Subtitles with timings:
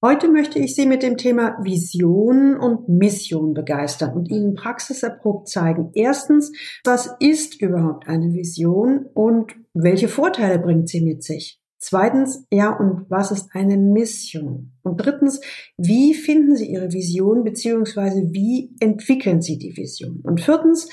[0.00, 5.90] Heute möchte ich Sie mit dem Thema Vision und Mission begeistern und Ihnen praxiserprobt zeigen.
[5.92, 6.52] Erstens,
[6.84, 11.60] was ist überhaupt eine Vision und welche Vorteile bringt sie mit sich?
[11.78, 14.70] Zweitens, ja, und was ist eine Mission?
[14.82, 15.40] Und drittens,
[15.76, 20.20] wie finden Sie Ihre Vision beziehungsweise wie entwickeln Sie die Vision?
[20.22, 20.88] Und viertens,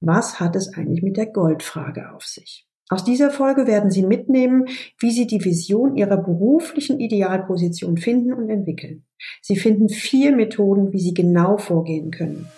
[0.00, 2.66] was hat es eigentlich mit der Goldfrage auf sich?
[2.90, 4.64] Aus dieser Folge werden Sie mitnehmen,
[4.98, 9.04] wie Sie die Vision Ihrer beruflichen Idealposition finden und entwickeln.
[9.42, 12.48] Sie finden vier Methoden, wie Sie genau vorgehen können.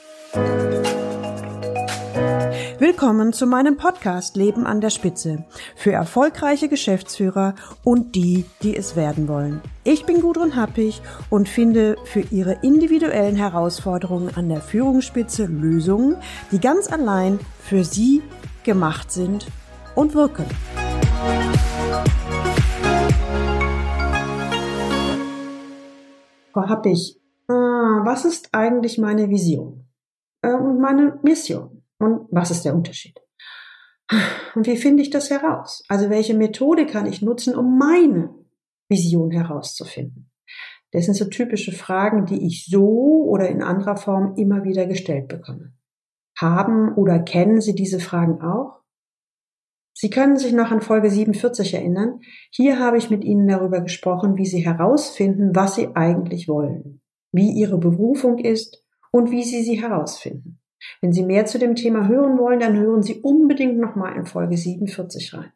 [2.79, 8.95] Willkommen zu meinem Podcast Leben an der Spitze für erfolgreiche Geschäftsführer und die, die es
[8.95, 9.61] werden wollen.
[9.83, 16.15] Ich bin Gudrun Happig und finde für Ihre individuellen Herausforderungen an der Führungsspitze Lösungen,
[16.53, 18.23] die ganz allein für Sie
[18.63, 19.49] gemacht sind
[19.95, 20.47] und wirken.
[26.53, 29.87] Frau Happig, ah, was ist eigentlich meine Vision
[30.43, 31.83] äh, und meine Mission?
[31.99, 33.21] Und was ist der Unterschied?
[34.55, 35.85] Und wie finde ich das heraus?
[35.89, 38.35] Also welche Methode kann ich nutzen, um meine
[38.89, 40.31] Vision herauszufinden?
[40.93, 45.29] Das sind so typische Fragen, die ich so oder in anderer Form immer wieder gestellt
[45.29, 45.73] bekomme.
[46.37, 48.80] Haben oder kennen Sie diese Fragen auch?
[50.01, 52.21] Sie können sich noch an Folge 47 erinnern.
[52.51, 57.51] Hier habe ich mit Ihnen darüber gesprochen, wie Sie herausfinden, was Sie eigentlich wollen, wie
[57.51, 60.59] Ihre Berufung ist und wie Sie sie herausfinden.
[61.03, 64.57] Wenn Sie mehr zu dem Thema hören wollen, dann hören Sie unbedingt nochmal in Folge
[64.57, 65.53] 47 rein.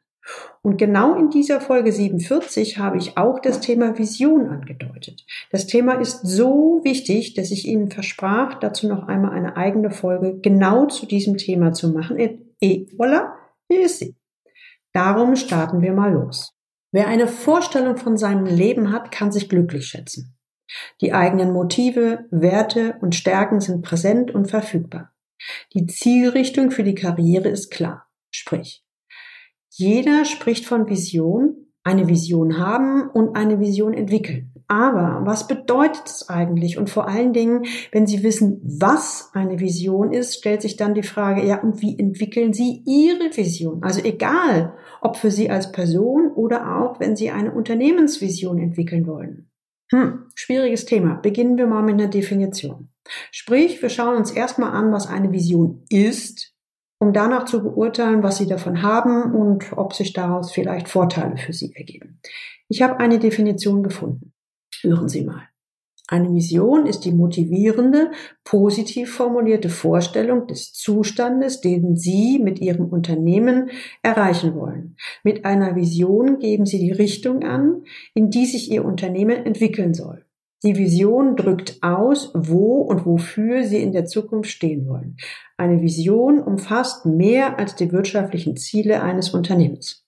[0.61, 5.25] Und genau in dieser Folge 47 habe ich auch das Thema Vision angedeutet.
[5.53, 10.39] Das Thema ist so wichtig, dass ich Ihnen versprach, dazu noch einmal eine eigene Folge
[10.39, 12.19] genau zu diesem Thema zu machen.
[12.19, 13.33] Et voilà,
[13.71, 14.15] hier ist sie.
[14.95, 16.55] Darum starten wir mal los.
[16.93, 20.37] Wer eine Vorstellung von seinem Leben hat, kann sich glücklich schätzen.
[21.01, 25.13] Die eigenen Motive, Werte und Stärken sind präsent und verfügbar.
[25.75, 28.07] Die Zielrichtung für die Karriere ist klar.
[28.31, 28.85] Sprich,
[29.71, 34.54] jeder spricht von Vision, eine Vision haben und eine Vision entwickeln.
[34.67, 36.79] Aber was bedeutet es eigentlich?
[36.79, 41.03] Und vor allen Dingen, wenn Sie wissen, was eine Vision ist, stellt sich dann die
[41.03, 43.83] Frage, ja, und wie entwickeln Sie Ihre Vision?
[43.83, 49.51] Also egal, ob für Sie als Person oder auch, wenn Sie eine Unternehmensvision entwickeln wollen.
[49.93, 51.15] Hm, schwieriges Thema.
[51.17, 52.89] Beginnen wir mal mit einer Definition.
[53.31, 56.55] Sprich, wir schauen uns erstmal an, was eine Vision ist,
[56.99, 61.53] um danach zu beurteilen, was Sie davon haben und ob sich daraus vielleicht Vorteile für
[61.53, 62.21] Sie ergeben.
[62.69, 64.34] Ich habe eine Definition gefunden.
[64.85, 65.49] Hören Sie mal.
[66.07, 68.11] Eine Vision ist die motivierende,
[68.45, 73.71] positiv formulierte Vorstellung des Zustandes, den Sie mit Ihrem Unternehmen
[74.03, 74.97] erreichen wollen.
[75.23, 80.27] Mit einer Vision geben Sie die Richtung an, in die sich Ihr Unternehmen entwickeln soll.
[80.63, 85.17] Die Vision drückt aus, wo und wofür Sie in der Zukunft stehen wollen.
[85.57, 90.07] Eine Vision umfasst mehr als die wirtschaftlichen Ziele eines Unternehmens.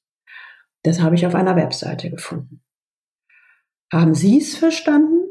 [0.82, 2.60] Das habe ich auf einer Webseite gefunden.
[3.92, 5.24] Haben Sie es verstanden?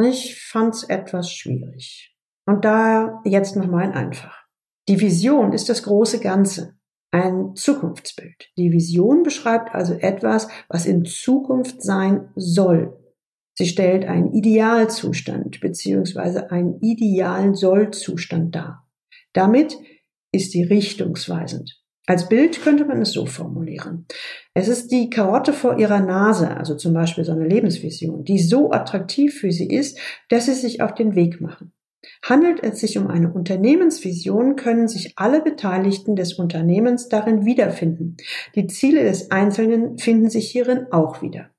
[0.00, 2.16] Ich fand es etwas schwierig.
[2.46, 4.36] Und daher jetzt nochmal einfach.
[4.88, 6.76] Die Vision ist das große Ganze,
[7.12, 8.50] ein Zukunftsbild.
[8.56, 12.98] Die Vision beschreibt also etwas, was in Zukunft sein soll.
[13.54, 16.46] Sie stellt einen Idealzustand bzw.
[16.48, 18.88] einen idealen Sollzustand dar.
[19.34, 19.76] Damit
[20.32, 21.81] ist sie richtungsweisend.
[22.06, 24.06] Als Bild könnte man es so formulieren.
[24.54, 28.72] Es ist die Karotte vor ihrer Nase, also zum Beispiel so eine Lebensvision, die so
[28.72, 29.98] attraktiv für sie ist,
[30.28, 31.72] dass sie sich auf den Weg machen.
[32.24, 38.16] Handelt es sich um eine Unternehmensvision, können sich alle Beteiligten des Unternehmens darin wiederfinden.
[38.56, 41.50] Die Ziele des Einzelnen finden sich hierin auch wieder.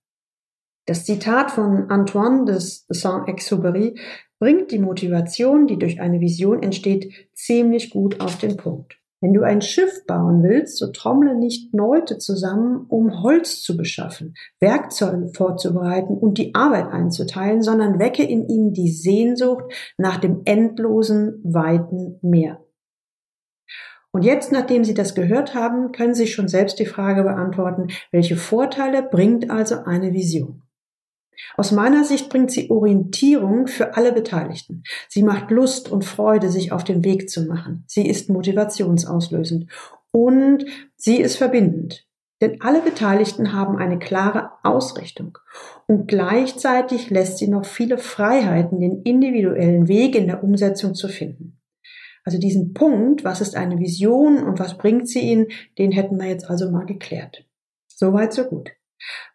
[0.85, 3.97] Das Zitat von Antoine de Saint-Exupéry
[4.37, 8.99] bringt die Motivation, die durch eine Vision entsteht, ziemlich gut auf den Punkt.
[9.23, 14.33] Wenn du ein Schiff bauen willst, so trommle nicht Leute zusammen, um Holz zu beschaffen,
[14.59, 19.63] Werkzeuge vorzubereiten und die Arbeit einzuteilen, sondern wecke in ihnen die Sehnsucht
[19.97, 22.65] nach dem endlosen, weiten Meer.
[24.11, 28.35] Und jetzt, nachdem Sie das gehört haben, können Sie schon selbst die Frage beantworten, welche
[28.35, 30.63] Vorteile bringt also eine Vision?
[31.55, 34.83] Aus meiner Sicht bringt sie Orientierung für alle Beteiligten.
[35.09, 37.83] Sie macht Lust und Freude, sich auf den Weg zu machen.
[37.87, 39.71] Sie ist motivationsauslösend
[40.11, 40.65] und
[40.95, 42.07] sie ist verbindend.
[42.41, 45.37] Denn alle Beteiligten haben eine klare Ausrichtung
[45.87, 51.61] und gleichzeitig lässt sie noch viele Freiheiten, den individuellen Weg in der Umsetzung zu finden.
[52.25, 55.47] Also diesen Punkt, was ist eine Vision und was bringt sie Ihnen,
[55.77, 57.45] den hätten wir jetzt also mal geklärt.
[57.87, 58.71] Soweit, so gut.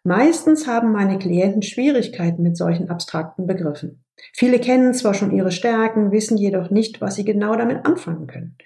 [0.03, 4.03] Meistens haben meine Klienten Schwierigkeiten mit solchen abstrakten Begriffen.
[4.33, 8.57] Viele kennen zwar schon ihre Stärken, wissen jedoch nicht, was sie genau damit anfangen können.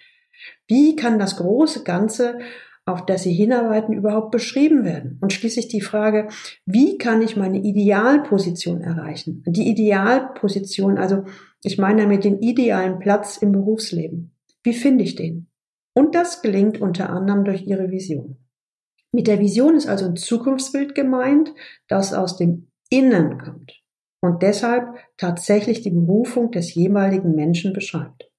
[0.68, 2.40] Wie kann das große Ganze,
[2.86, 5.18] auf das sie hinarbeiten, überhaupt beschrieben werden?
[5.22, 6.28] Und schließlich die Frage,
[6.66, 9.44] wie kann ich meine Idealposition erreichen?
[9.48, 11.24] Die Idealposition, also
[11.64, 14.36] ich meine damit den idealen Platz im Berufsleben.
[14.64, 15.48] Wie finde ich den?
[15.94, 18.43] Und das gelingt unter anderem durch ihre Vision.
[19.14, 21.54] Mit der Vision ist also ein Zukunftsbild gemeint,
[21.88, 23.84] das aus dem Innen kommt
[24.22, 28.32] und deshalb tatsächlich die Berufung des jeweiligen Menschen beschreibt.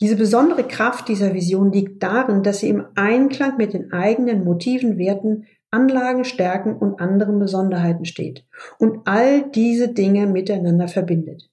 [0.00, 4.98] Diese besondere Kraft dieser Vision liegt darin, dass sie im Einklang mit den eigenen Motiven,
[4.98, 8.46] Werten, Anlagen, Stärken und anderen Besonderheiten steht
[8.78, 11.50] und all diese Dinge miteinander verbindet.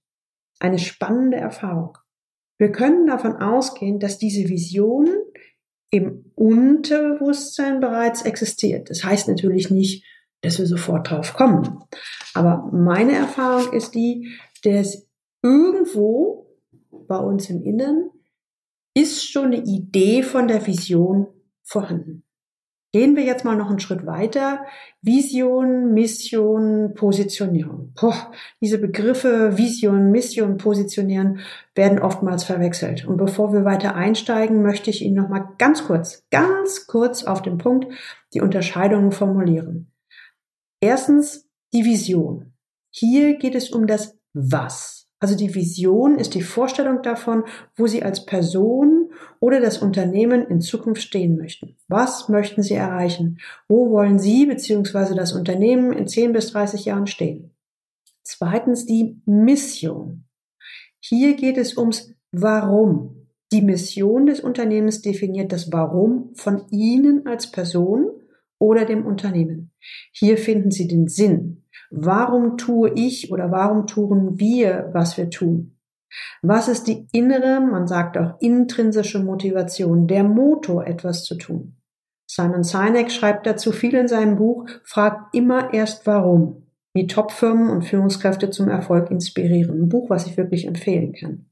[0.60, 1.98] Eine spannende Erfahrung.
[2.60, 5.10] Wir können davon ausgehen, dass diese Vision
[5.94, 8.90] im Unterbewusstsein bereits existiert.
[8.90, 10.04] Das heißt natürlich nicht,
[10.42, 11.84] dass wir sofort drauf kommen.
[12.34, 15.08] Aber meine Erfahrung ist die, dass
[15.44, 16.48] irgendwo
[17.08, 18.10] bei uns im Inneren
[18.96, 21.28] ist schon eine Idee von der Vision
[21.62, 22.24] vorhanden.
[22.96, 24.68] Gehen wir jetzt mal noch einen Schritt weiter.
[25.02, 27.92] Vision, Mission, Positionierung.
[28.00, 28.32] Boah,
[28.62, 31.40] diese Begriffe Vision, Mission, Positionieren
[31.74, 33.08] werden oftmals verwechselt.
[33.08, 37.42] Und bevor wir weiter einsteigen, möchte ich Ihnen noch mal ganz kurz, ganz kurz auf
[37.42, 37.92] den Punkt
[38.36, 39.92] die Unterscheidungen formulieren.
[40.80, 42.54] Erstens die Vision.
[42.92, 45.08] Hier geht es um das Was.
[45.20, 47.46] Also die Vision ist die Vorstellung davon,
[47.76, 49.03] wo Sie als Person
[49.44, 51.76] oder das Unternehmen in Zukunft stehen möchten.
[51.90, 53.40] Was möchten Sie erreichen?
[53.68, 55.16] Wo wollen Sie bzw.
[55.16, 57.52] das Unternehmen in 10 bis 30 Jahren stehen?
[58.24, 60.24] Zweitens die Mission.
[61.02, 63.28] Hier geht es ums Warum.
[63.52, 68.12] Die Mission des Unternehmens definiert das Warum von Ihnen als Person
[68.60, 69.72] oder dem Unternehmen.
[70.14, 75.73] Hier finden Sie den Sinn, Warum tue ich oder warum tun wir, was wir tun?
[76.42, 81.78] Was ist die innere, man sagt auch intrinsische Motivation, der Motor, etwas zu tun?
[82.28, 86.64] Simon Sinek schreibt dazu viel in seinem Buch, fragt immer erst warum,
[86.94, 89.84] wie Topfirmen und Führungskräfte zum Erfolg inspirieren.
[89.84, 91.46] Ein Buch, was ich wirklich empfehlen kann.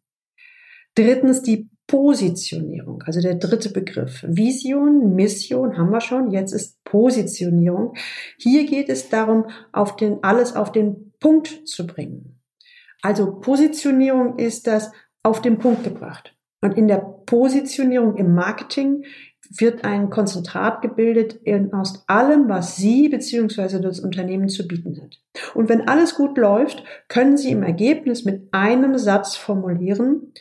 [0.96, 4.24] Drittens die Positionierung, also der dritte Begriff.
[4.28, 7.96] Vision, Mission haben wir schon, jetzt ist Positionierung.
[8.38, 12.41] Hier geht es darum, auf den, alles auf den Punkt zu bringen.
[13.02, 14.92] Also Positionierung ist das
[15.24, 16.36] auf den Punkt gebracht.
[16.62, 19.04] Und in der Positionierung im Marketing
[19.58, 23.80] wird ein Konzentrat gebildet in, aus allem, was Sie bzw.
[23.80, 25.20] das Unternehmen zu bieten hat.
[25.56, 30.34] Und wenn alles gut läuft, können Sie im Ergebnis mit einem Satz formulieren,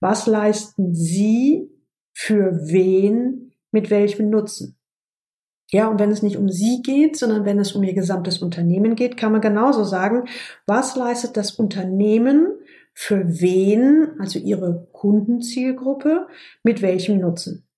[0.00, 1.70] was leisten Sie
[2.12, 4.77] für wen mit welchem Nutzen?
[5.70, 8.94] Ja, und wenn es nicht um Sie geht, sondern wenn es um Ihr gesamtes Unternehmen
[8.94, 10.24] geht, kann man genauso sagen,
[10.66, 12.54] was leistet das Unternehmen
[12.94, 16.26] für wen, also Ihre Kundenzielgruppe,
[16.62, 17.68] mit welchem Nutzen?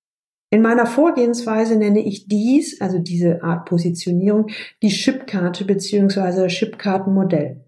[0.51, 4.49] In meiner Vorgehensweise nenne ich dies, also diese Art Positionierung,
[4.83, 6.49] die Chipkarte bzw.
[6.49, 7.65] Chipkartenmodell.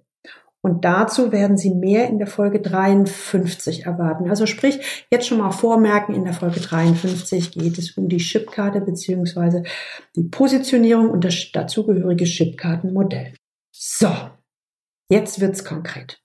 [0.65, 4.31] Und dazu werden Sie mehr in der Folge 53 erwarten.
[4.31, 8.81] Also sprich, jetzt schon mal vormerken, in der Folge 53 geht es um die Chipkarte
[8.81, 9.65] beziehungsweise
[10.15, 13.35] die Positionierung und das dazugehörige Chipkartenmodell.
[13.73, 14.13] So,
[15.09, 16.23] jetzt wird's konkret.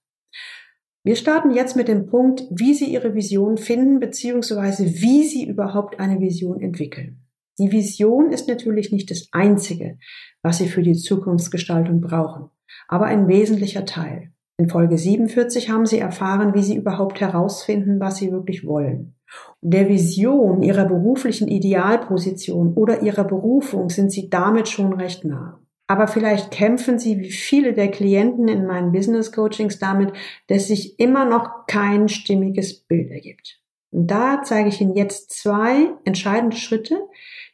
[1.04, 6.00] Wir starten jetzt mit dem Punkt, wie Sie Ihre Vision finden beziehungsweise wie Sie überhaupt
[6.00, 7.27] eine Vision entwickeln.
[7.60, 9.98] Die Vision ist natürlich nicht das Einzige,
[10.44, 12.50] was Sie für die Zukunftsgestaltung brauchen
[12.88, 14.32] aber ein wesentlicher Teil.
[14.58, 19.16] In Folge 47 haben Sie erfahren, wie Sie überhaupt herausfinden, was Sie wirklich wollen.
[19.62, 25.60] Der Vision Ihrer beruflichen Idealposition oder Ihrer Berufung sind Sie damit schon recht nah.
[25.86, 30.12] Aber vielleicht kämpfen Sie wie viele der Klienten in meinen Business Coachings damit,
[30.48, 33.62] dass sich immer noch kein stimmiges Bild ergibt.
[33.92, 37.00] Und da zeige ich Ihnen jetzt zwei entscheidende Schritte,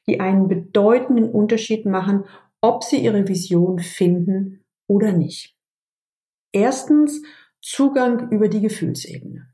[0.08, 2.26] die einen bedeutenden Unterschied machen,
[2.62, 5.56] ob Sie Ihre Vision finden oder nicht.
[6.52, 7.22] Erstens
[7.62, 9.48] Zugang über die Gefühlsebene.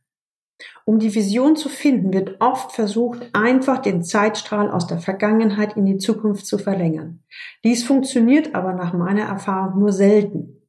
[0.83, 5.85] Um die Vision zu finden, wird oft versucht, einfach den Zeitstrahl aus der Vergangenheit in
[5.85, 7.23] die Zukunft zu verlängern.
[7.63, 10.67] Dies funktioniert aber nach meiner Erfahrung nur selten,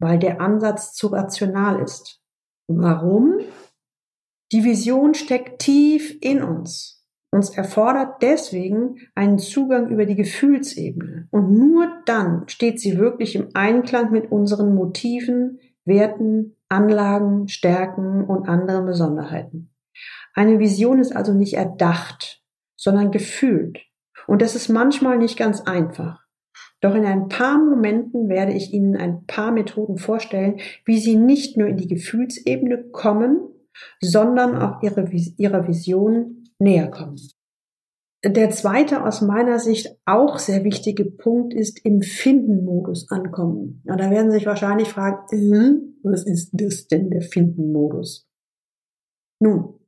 [0.00, 2.20] weil der Ansatz zu rational ist.
[2.66, 3.38] Warum?
[4.50, 6.97] Die Vision steckt tief in uns
[7.30, 11.28] uns erfordert deswegen einen Zugang über die Gefühlsebene.
[11.30, 18.48] Und nur dann steht sie wirklich im Einklang mit unseren Motiven, Werten, Anlagen, Stärken und
[18.48, 19.70] anderen Besonderheiten.
[20.34, 22.42] Eine Vision ist also nicht erdacht,
[22.76, 23.80] sondern gefühlt.
[24.26, 26.20] Und das ist manchmal nicht ganz einfach.
[26.80, 31.56] Doch in ein paar Momenten werde ich Ihnen ein paar Methoden vorstellen, wie Sie nicht
[31.56, 33.40] nur in die Gefühlsebene kommen,
[34.00, 37.16] sondern auch ihre, ihrer Vision näher kommen.
[38.24, 43.82] Der zweite aus meiner Sicht auch sehr wichtige Punkt ist im Finden-Modus ankommen.
[43.86, 48.28] Und da werden Sie sich wahrscheinlich fragen, äh, was ist das denn der Finden-Modus?
[49.40, 49.78] Nun,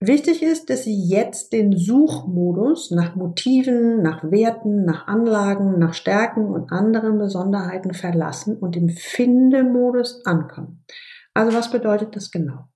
[0.00, 6.46] Wichtig ist, dass Sie jetzt den Suchmodus nach Motiven, nach Werten, nach Anlagen, nach Stärken
[6.46, 10.84] und anderen Besonderheiten verlassen und im Findemodus ankommen.
[11.34, 12.68] Also was bedeutet das genau?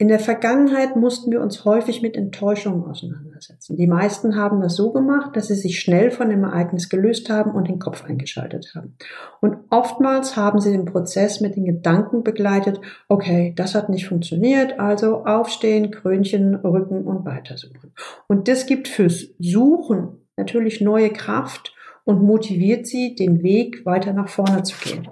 [0.00, 3.76] In der Vergangenheit mussten wir uns häufig mit Enttäuschungen auseinandersetzen.
[3.76, 7.50] Die meisten haben das so gemacht, dass sie sich schnell von dem Ereignis gelöst haben
[7.50, 8.96] und den Kopf eingeschaltet haben.
[9.42, 12.80] Und oftmals haben sie den Prozess mit den Gedanken begleitet,
[13.10, 17.92] okay, das hat nicht funktioniert, also aufstehen, Krönchen, Rücken und weitersuchen.
[18.26, 24.30] Und das gibt fürs Suchen natürlich neue Kraft und motiviert sie, den Weg weiter nach
[24.30, 25.06] vorne zu gehen.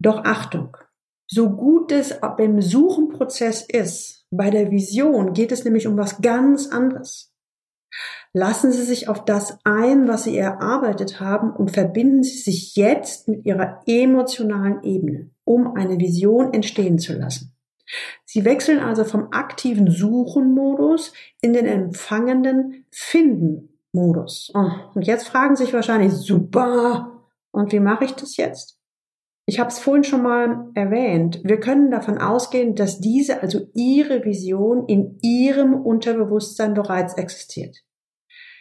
[0.00, 0.76] Doch Achtung,
[1.32, 6.66] so gut es beim Suchenprozess ist, bei der Vision geht es nämlich um was ganz
[6.66, 7.32] anderes.
[8.34, 13.28] Lassen Sie sich auf das ein, was Sie erarbeitet haben und verbinden Sie sich jetzt
[13.28, 17.56] mit Ihrer emotionalen Ebene, um eine Vision entstehen zu lassen.
[18.26, 24.52] Sie wechseln also vom aktiven Suchen-Modus in den empfangenden Finden-Modus.
[24.54, 27.22] Oh, und jetzt fragen Sie sich wahrscheinlich, super,
[27.52, 28.81] und wie mache ich das jetzt?
[29.44, 31.40] Ich habe es vorhin schon mal erwähnt.
[31.42, 37.82] Wir können davon ausgehen, dass diese, also Ihre Vision, in Ihrem Unterbewusstsein bereits existiert.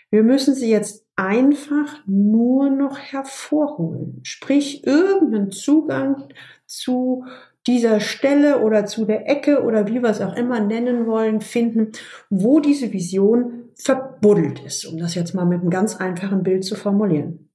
[0.09, 4.19] Wir müssen sie jetzt einfach nur noch hervorholen.
[4.23, 6.27] Sprich, irgendeinen Zugang
[6.65, 7.25] zu
[7.67, 11.91] dieser Stelle oder zu der Ecke oder wie wir es auch immer nennen wollen, finden,
[12.29, 16.75] wo diese Vision verbuddelt ist, um das jetzt mal mit einem ganz einfachen Bild zu
[16.75, 17.50] formulieren.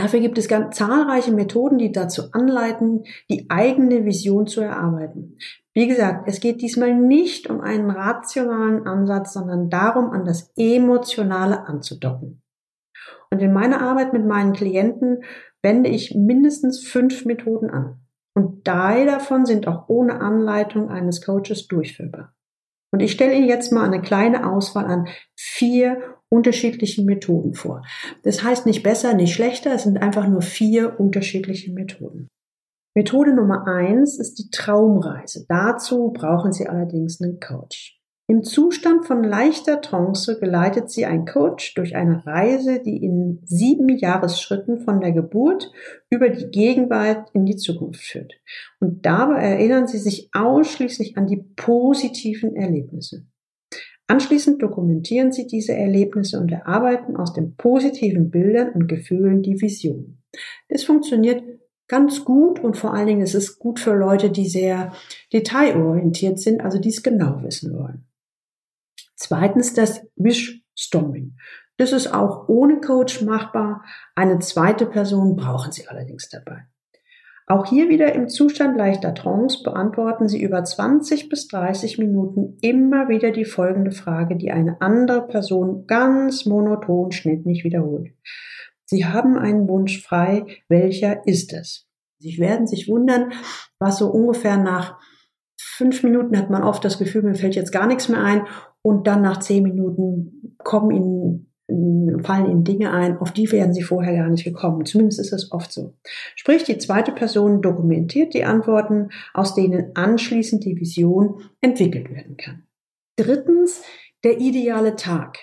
[0.00, 5.36] Dafür gibt es ganz zahlreiche Methoden, die dazu anleiten, die eigene Vision zu erarbeiten.
[5.74, 11.66] Wie gesagt, es geht diesmal nicht um einen rationalen Ansatz, sondern darum, an das Emotionale
[11.66, 12.40] anzudocken.
[13.30, 15.22] Und in meiner Arbeit mit meinen Klienten
[15.60, 18.00] wende ich mindestens fünf Methoden an.
[18.34, 22.34] Und drei davon sind auch ohne Anleitung eines Coaches durchführbar.
[22.90, 27.82] Und ich stelle Ihnen jetzt mal eine kleine Auswahl an vier unterschiedlichen Methoden vor.
[28.22, 32.28] Das heißt nicht besser, nicht schlechter, es sind einfach nur vier unterschiedliche Methoden.
[32.96, 35.44] Methode Nummer eins ist die Traumreise.
[35.48, 38.00] Dazu brauchen Sie allerdings einen Coach.
[38.30, 43.88] Im Zustand von leichter Trance geleitet sie ein Coach durch eine Reise, die in sieben
[43.88, 45.72] Jahresschritten von der Geburt
[46.10, 48.34] über die Gegenwart in die Zukunft führt.
[48.78, 53.26] Und dabei erinnern sie sich ausschließlich an die positiven Erlebnisse.
[54.10, 60.20] Anschließend dokumentieren sie diese Erlebnisse und erarbeiten aus den positiven Bildern und Gefühlen die Vision.
[60.68, 61.44] Das funktioniert
[61.86, 64.92] ganz gut und vor allen Dingen ist es gut für Leute, die sehr
[65.32, 68.04] detailorientiert sind, also die es genau wissen wollen.
[69.14, 71.36] Zweitens das Wish-Storming.
[71.76, 73.84] Das ist auch ohne Coach machbar.
[74.16, 76.66] Eine zweite Person brauchen Sie allerdings dabei.
[77.50, 83.08] Auch hier wieder im Zustand leichter Trance beantworten Sie über 20 bis 30 Minuten immer
[83.08, 88.12] wieder die folgende Frage, die eine andere Person ganz monoton schnittlich wiederholt.
[88.84, 90.46] Sie haben einen Wunsch frei.
[90.68, 91.88] Welcher ist es?
[92.20, 93.32] Sie werden sich wundern,
[93.80, 95.00] was so ungefähr nach
[95.60, 98.46] fünf Minuten hat man oft das Gefühl, mir fällt jetzt gar nichts mehr ein
[98.82, 101.49] und dann nach zehn Minuten kommen ihnen,
[102.22, 104.84] fallen ihnen Dinge ein, auf die wären sie vorher gar nicht gekommen.
[104.84, 105.94] Zumindest ist das oft so.
[106.36, 112.64] Sprich, die zweite Person dokumentiert die Antworten, aus denen anschließend die Vision entwickelt werden kann.
[113.16, 113.82] Drittens,
[114.24, 115.38] der ideale Tag.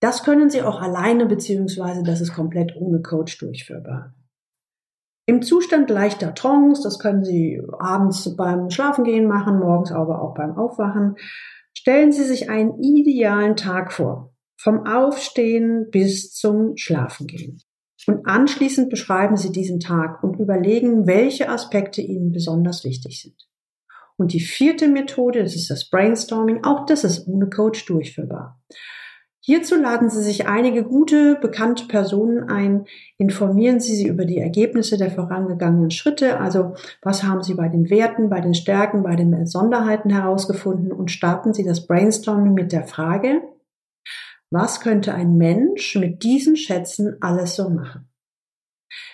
[0.00, 4.14] Das können Sie auch alleine beziehungsweise das ist komplett ohne Coach durchführbar.
[5.26, 10.56] Im Zustand leichter Trance, das können Sie abends beim Schlafengehen machen, morgens aber auch beim
[10.56, 11.16] Aufwachen,
[11.78, 17.62] Stellen Sie sich einen idealen Tag vor, vom Aufstehen bis zum Schlafengehen.
[18.06, 23.48] Und anschließend beschreiben Sie diesen Tag und überlegen, welche Aspekte Ihnen besonders wichtig sind.
[24.16, 28.60] Und die vierte Methode, das ist das Brainstorming, auch das ist ohne Coach durchführbar.
[29.40, 32.86] Hierzu laden Sie sich einige gute, bekannte Personen ein,
[33.16, 37.88] informieren Sie sie über die Ergebnisse der vorangegangenen Schritte, also was haben Sie bei den
[37.88, 42.84] Werten, bei den Stärken, bei den Besonderheiten herausgefunden und starten Sie das Brainstorming mit der
[42.84, 43.40] Frage,
[44.50, 48.08] was könnte ein Mensch mit diesen Schätzen alles so machen?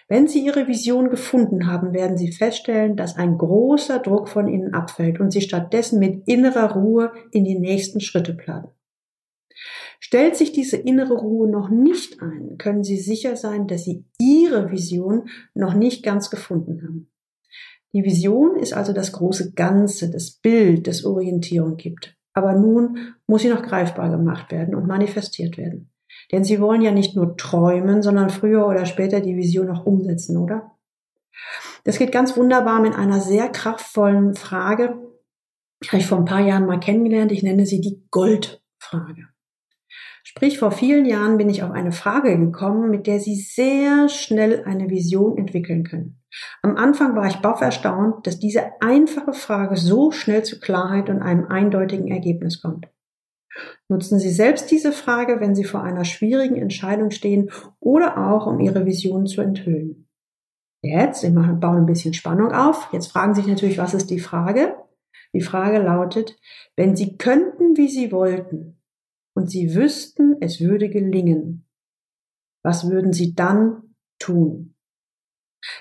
[0.07, 4.75] Wenn Sie Ihre Vision gefunden haben, werden Sie feststellen, dass ein großer Druck von Ihnen
[4.75, 8.69] abfällt und Sie stattdessen mit innerer Ruhe in die nächsten Schritte planen.
[9.99, 14.71] Stellt sich diese innere Ruhe noch nicht ein, können Sie sicher sein, dass Sie Ihre
[14.71, 17.11] Vision noch nicht ganz gefunden haben.
[17.95, 22.17] Die Vision ist also das große Ganze, das Bild, das Orientierung gibt.
[22.35, 25.91] Aber nun muss sie noch greifbar gemacht werden und manifestiert werden.
[26.31, 30.37] Denn Sie wollen ja nicht nur träumen, sondern früher oder später die Vision auch umsetzen,
[30.37, 30.73] oder?
[31.85, 34.97] Das geht ganz wunderbar mit einer sehr kraftvollen Frage,
[35.85, 37.31] die habe ich vor ein paar Jahren mal kennengelernt.
[37.31, 39.29] Ich nenne sie die Goldfrage.
[40.23, 44.65] Sprich, vor vielen Jahren bin ich auf eine Frage gekommen, mit der Sie sehr schnell
[44.65, 46.24] eine Vision entwickeln können.
[46.63, 51.23] Am Anfang war ich baff erstaunt, dass diese einfache Frage so schnell zu Klarheit und
[51.23, 52.89] einem eindeutigen Ergebnis kommt.
[53.89, 58.61] Nutzen Sie selbst diese Frage, wenn Sie vor einer schwierigen Entscheidung stehen oder auch um
[58.61, 60.09] Ihre Vision zu enthüllen.
[60.83, 62.89] Jetzt, ich bauen ein bisschen Spannung auf.
[62.93, 64.77] Jetzt fragen Sie sich natürlich, was ist die Frage?
[65.33, 66.37] Die Frage lautet,
[66.77, 68.81] wenn Sie könnten, wie Sie wollten,
[69.35, 71.67] und Sie wüssten, es würde gelingen,
[72.63, 74.74] was würden Sie dann tun?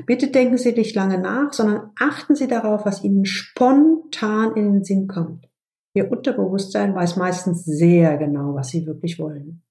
[0.06, 4.84] Bitte denken Sie nicht lange nach, sondern achten Sie darauf, was Ihnen spontan in den
[4.84, 5.50] Sinn kommt.
[5.94, 9.64] Ihr Unterbewusstsein weiß meistens sehr genau, was Sie wirklich wollen.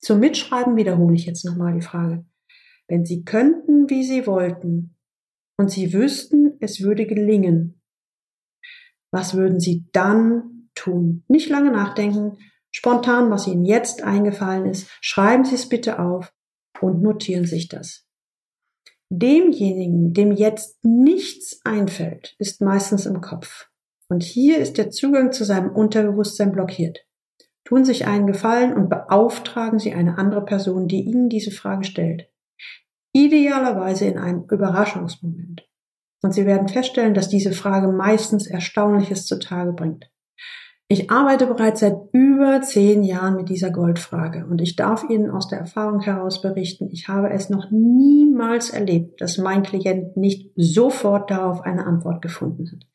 [0.00, 2.24] Zum Mitschreiben wiederhole ich jetzt nochmal die Frage.
[2.88, 4.96] Wenn Sie könnten, wie Sie wollten,
[5.58, 7.80] und Sie wüssten, es würde gelingen,
[9.10, 11.24] was würden Sie dann tun?
[11.28, 12.38] Nicht lange nachdenken,
[12.70, 16.34] spontan, was Ihnen jetzt eingefallen ist, schreiben Sie es bitte auf
[16.80, 18.05] und notieren sich das.
[19.10, 23.68] Demjenigen, dem jetzt nichts einfällt, ist meistens im Kopf.
[24.08, 27.06] Und hier ist der Zugang zu seinem Unterbewusstsein blockiert.
[27.64, 32.30] Tun sich einen Gefallen und beauftragen Sie eine andere Person, die Ihnen diese Frage stellt.
[33.12, 35.68] Idealerweise in einem Überraschungsmoment.
[36.22, 40.10] Und Sie werden feststellen, dass diese Frage meistens Erstaunliches zutage bringt.
[40.88, 45.48] Ich arbeite bereits seit über zehn Jahren mit dieser Goldfrage und ich darf Ihnen aus
[45.48, 51.32] der Erfahrung heraus berichten, ich habe es noch niemals erlebt, dass mein Klient nicht sofort
[51.32, 52.86] darauf eine Antwort gefunden hat.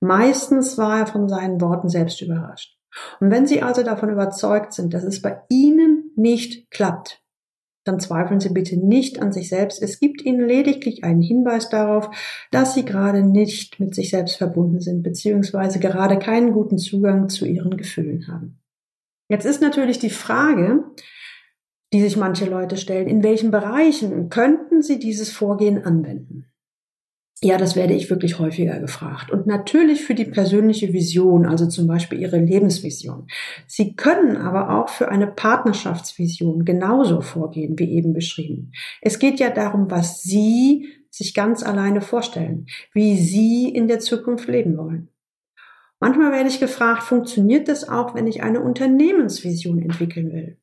[0.00, 2.78] Meistens war er von seinen Worten selbst überrascht.
[3.20, 7.23] Und wenn Sie also davon überzeugt sind, dass es bei Ihnen nicht klappt,
[7.84, 9.82] dann zweifeln Sie bitte nicht an sich selbst.
[9.82, 12.10] Es gibt Ihnen lediglich einen Hinweis darauf,
[12.50, 17.46] dass Sie gerade nicht mit sich selbst verbunden sind, beziehungsweise gerade keinen guten Zugang zu
[17.46, 18.58] Ihren Gefühlen haben.
[19.28, 20.84] Jetzt ist natürlich die Frage,
[21.92, 26.46] die sich manche Leute stellen, in welchen Bereichen könnten Sie dieses Vorgehen anwenden?
[27.42, 29.30] Ja, das werde ich wirklich häufiger gefragt.
[29.30, 33.26] Und natürlich für die persönliche Vision, also zum Beispiel Ihre Lebensvision.
[33.66, 38.72] Sie können aber auch für eine Partnerschaftsvision genauso vorgehen, wie eben beschrieben.
[39.02, 44.48] Es geht ja darum, was Sie sich ganz alleine vorstellen, wie Sie in der Zukunft
[44.48, 45.08] leben wollen.
[46.00, 50.58] Manchmal werde ich gefragt, funktioniert das auch, wenn ich eine Unternehmensvision entwickeln will?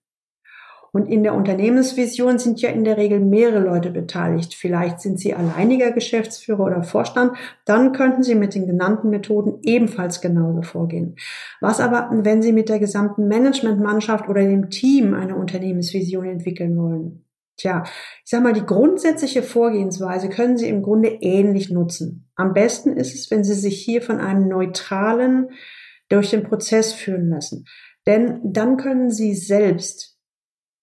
[0.94, 4.54] Und in der Unternehmensvision sind ja in der Regel mehrere Leute beteiligt.
[4.56, 7.38] Vielleicht sind Sie alleiniger Geschäftsführer oder Vorstand.
[7.66, 11.16] Dann könnten Sie mit den genannten Methoden ebenfalls genauso vorgehen.
[11.62, 17.26] Was aber, wenn Sie mit der gesamten Managementmannschaft oder dem Team eine Unternehmensvision entwickeln wollen?
[17.56, 22.30] Tja, ich sag mal, die grundsätzliche Vorgehensweise können Sie im Grunde ähnlich nutzen.
[22.36, 25.52] Am besten ist es, wenn Sie sich hier von einem neutralen
[26.10, 27.66] durch den Prozess führen lassen.
[28.06, 30.18] Denn dann können Sie selbst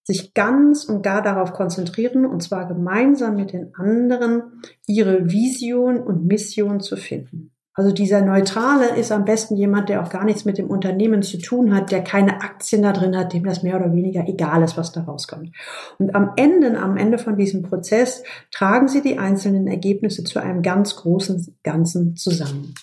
[0.08, 6.24] sich ganz und gar darauf konzentrieren, und zwar gemeinsam mit den anderen, ihre Vision und
[6.24, 7.52] Mission zu finden.
[7.74, 11.36] Also dieser Neutrale ist am besten jemand, der auch gar nichts mit dem Unternehmen zu
[11.38, 14.78] tun hat, der keine Aktien da drin hat, dem das mehr oder weniger egal ist,
[14.78, 15.54] was da rauskommt.
[15.98, 20.62] Und am Ende, am Ende von diesem Prozess tragen Sie die einzelnen Ergebnisse zu einem
[20.62, 22.74] ganz großen Ganzen zusammen.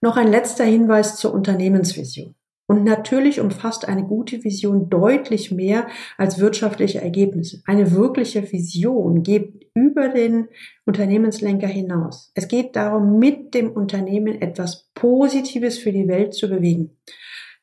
[0.00, 2.37] Noch ein letzter Hinweis zur Unternehmensvision.
[2.70, 7.62] Und natürlich umfasst eine gute Vision deutlich mehr als wirtschaftliche Ergebnisse.
[7.64, 10.48] Eine wirkliche Vision geht über den
[10.84, 12.30] Unternehmenslenker hinaus.
[12.34, 16.98] Es geht darum, mit dem Unternehmen etwas Positives für die Welt zu bewegen.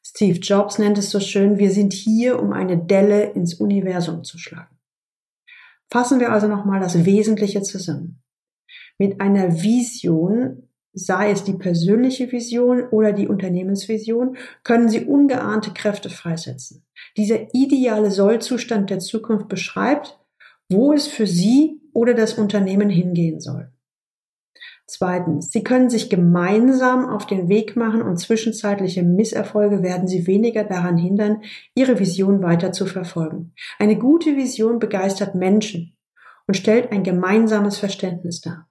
[0.04, 4.40] Steve Jobs nennt es so schön, wir sind hier, um eine Delle ins Universum zu
[4.40, 4.76] schlagen.
[5.92, 8.24] Fassen wir also nochmal das Wesentliche zusammen.
[8.98, 16.10] Mit einer Vision sei es die persönliche Vision oder die Unternehmensvision, können Sie ungeahnte Kräfte
[16.10, 16.86] freisetzen.
[17.18, 20.18] Dieser ideale Sollzustand der Zukunft beschreibt,
[20.70, 23.72] wo es für Sie oder das Unternehmen hingehen soll.
[24.88, 30.64] Zweitens, Sie können sich gemeinsam auf den Weg machen und zwischenzeitliche Misserfolge werden Sie weniger
[30.64, 31.42] daran hindern,
[31.74, 33.54] Ihre Vision weiter zu verfolgen.
[33.80, 35.98] Eine gute Vision begeistert Menschen
[36.48, 38.70] und stellt ein gemeinsames Verständnis dar.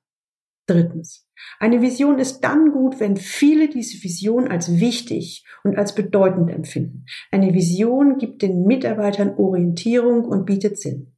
[0.67, 1.24] Drittens.
[1.59, 7.07] Eine Vision ist dann gut, wenn viele diese Vision als wichtig und als bedeutend empfinden.
[7.31, 11.15] Eine Vision gibt den Mitarbeitern Orientierung und bietet Sinn.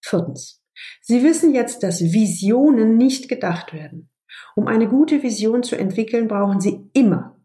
[0.00, 0.62] Viertens.
[1.00, 4.10] Sie wissen jetzt, dass Visionen nicht gedacht werden.
[4.54, 7.40] Um eine gute Vision zu entwickeln, brauchen Sie immer,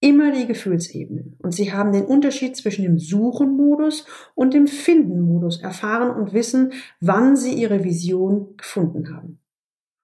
[0.00, 1.36] immer die Gefühlsebene.
[1.38, 7.36] Und Sie haben den Unterschied zwischen dem Suchen-Modus und dem Finden-Modus erfahren und wissen, wann
[7.36, 9.41] Sie Ihre Vision gefunden haben.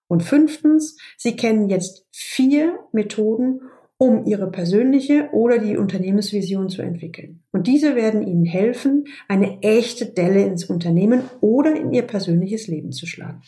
[0.09, 3.61] Und fünftens, Sie kennen jetzt vier Methoden,
[3.99, 7.42] um Ihre persönliche oder die Unternehmensvision zu entwickeln.
[7.51, 12.92] Und diese werden Ihnen helfen, eine echte Delle ins Unternehmen oder in Ihr persönliches Leben
[12.92, 13.42] zu schlagen.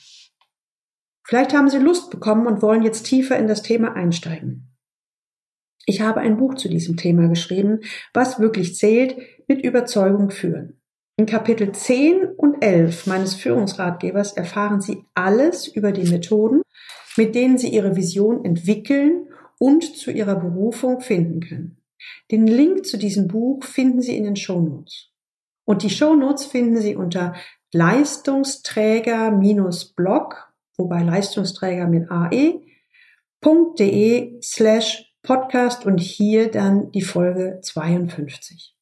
[1.25, 4.77] Vielleicht haben Sie Lust bekommen und wollen jetzt tiefer in das Thema einsteigen.
[5.87, 7.81] Ich habe ein Buch zu diesem Thema geschrieben,
[8.12, 10.80] was wirklich zählt, mit Überzeugung führen.
[11.20, 16.62] In Kapitel 10 und 11 meines Führungsratgebers erfahren Sie alles über die Methoden,
[17.14, 19.28] mit denen Sie Ihre Vision entwickeln
[19.59, 21.76] und zu Ihrer Berufung finden können.
[22.30, 25.11] Den Link zu diesem Buch finden Sie in den Show Notes.
[25.66, 27.35] Und die Show Notes finden Sie unter
[27.74, 32.62] Leistungsträger-blog, wobei Leistungsträger mit ae.de
[34.42, 38.74] slash podcast und hier dann die Folge 52.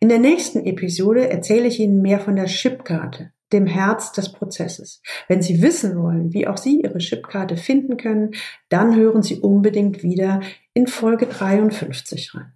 [0.00, 5.00] In der nächsten Episode erzähle ich Ihnen mehr von der Chipkarte, dem Herz des Prozesses.
[5.28, 8.32] Wenn Sie wissen wollen, wie auch Sie Ihre Chipkarte finden können,
[8.68, 10.40] dann hören Sie unbedingt wieder
[10.74, 12.52] in Folge 53 rein.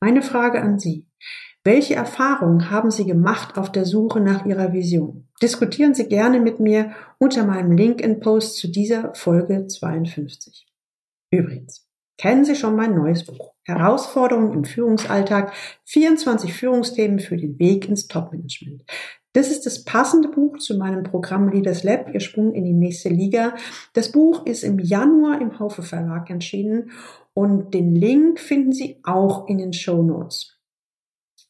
[0.00, 1.06] Meine Frage an Sie.
[1.64, 5.28] Welche Erfahrungen haben Sie gemacht auf der Suche nach Ihrer Vision?
[5.40, 10.66] Diskutieren Sie gerne mit mir unter meinem LinkedIn-Post zu dieser Folge 52.
[11.30, 11.86] Übrigens,
[12.22, 13.52] kennen Sie schon mein neues Buch.
[13.64, 15.52] Herausforderungen im Führungsalltag,
[15.86, 18.84] 24 Führungsthemen für den Weg ins Topmanagement.
[19.32, 23.08] Das ist das passende Buch zu meinem Programm Leaders Lab, Ihr Sprung in die nächste
[23.08, 23.56] Liga.
[23.94, 26.92] Das Buch ist im Januar im Haufe Verlag erschienen
[27.34, 30.60] und den Link finden Sie auch in den Show Notes.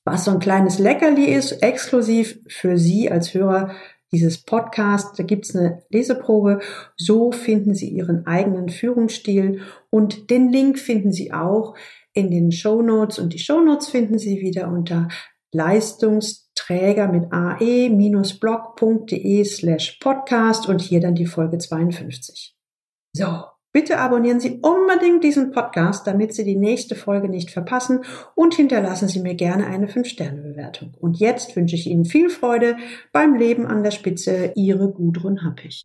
[0.07, 3.75] Was so ein kleines Leckerli ist, exklusiv für Sie als Hörer
[4.12, 5.18] dieses Podcast.
[5.18, 6.61] Da gibt's eine Leseprobe.
[6.96, 11.75] So finden Sie Ihren eigenen Führungsstil und den Link finden Sie auch
[12.12, 15.09] in den Show Notes und die Show Notes finden Sie wieder unter
[15.55, 17.94] Leistungsträger mit ae-blog.de
[19.44, 22.55] slash podcast und hier dann die Folge 52.
[23.14, 28.05] So, Bitte abonnieren Sie unbedingt diesen Podcast, damit Sie die nächste Folge nicht verpassen
[28.35, 30.93] und hinterlassen Sie mir gerne eine 5-Sterne-Bewertung.
[31.01, 32.77] Und jetzt wünsche ich Ihnen viel Freude
[33.13, 34.53] beim Leben an der Spitze.
[34.57, 35.83] Ihre Gudrun Happig.